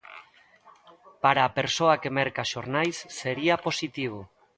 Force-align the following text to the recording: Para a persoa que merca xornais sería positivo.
Para 1.23 1.41
a 1.43 1.53
persoa 1.59 1.99
que 2.01 2.13
merca 2.19 2.49
xornais 2.53 2.97
sería 3.19 3.55
positivo. 3.65 4.19